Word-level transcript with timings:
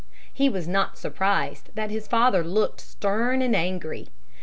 He 0.33 0.49
was 0.49 0.67
not 0.67 0.97
surprised 0.97 1.69
that 1.75 1.91
his 1.91 2.07
father 2.07 2.43
looked 2.43 2.81
stern 2.81 3.43
and 3.43 3.55
angry. 3.55 4.07